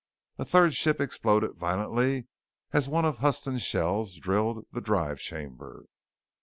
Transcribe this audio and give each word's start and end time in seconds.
A 0.39 0.45
third 0.45 0.73
ship 0.73 0.99
exploded 0.99 1.53
violently 1.59 2.25
as 2.71 2.89
one 2.89 3.05
of 3.05 3.19
Huston's 3.19 3.61
shells 3.61 4.15
drilled 4.15 4.65
the 4.71 4.81
drive 4.81 5.19
chamber. 5.19 5.85